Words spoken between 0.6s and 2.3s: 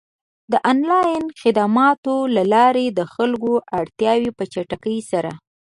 آنلاین خدماتو